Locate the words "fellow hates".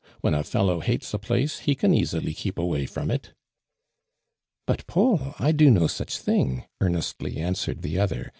0.43-1.13